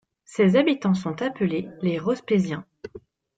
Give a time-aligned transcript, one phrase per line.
[0.25, 2.65] Ses habitants sont appelés les Rospéziens.